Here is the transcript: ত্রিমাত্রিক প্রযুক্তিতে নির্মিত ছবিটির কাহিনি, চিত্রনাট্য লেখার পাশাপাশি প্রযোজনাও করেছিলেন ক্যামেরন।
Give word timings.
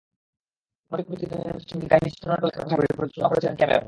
ত্রিমাত্রিক 0.87 1.05
প্রযুক্তিতে 1.09 1.35
নির্মিত 1.37 1.63
ছবিটির 1.69 1.89
কাহিনি, 1.91 2.09
চিত্রনাট্য 2.13 2.45
লেখার 2.47 2.63
পাশাপাশি 2.69 2.93
প্রযোজনাও 2.99 3.31
করেছিলেন 3.31 3.55
ক্যামেরন। 3.57 3.79